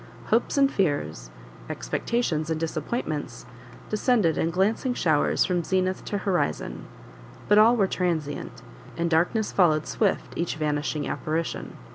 Hopes 0.31 0.57
and 0.57 0.71
fears, 0.73 1.29
expectations 1.69 2.49
and 2.49 2.59
disappointments, 2.59 3.45
descended 3.91 4.35
in 4.35 4.49
glancing 4.49 4.95
showers 4.95 5.45
from 5.45 5.63
zenith 5.63 6.03
to 6.05 6.17
horizon; 6.17 6.87
but 7.47 7.59
all 7.59 7.75
were 7.75 7.85
transient, 7.85 8.63
and 8.97 9.11
darkness 9.11 9.51
followed 9.51 9.85
swift 9.85 10.33
each 10.35 10.55
vanishing 10.55 11.07
apparition. 11.07 11.77